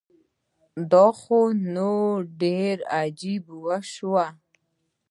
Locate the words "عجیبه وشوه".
2.99-4.27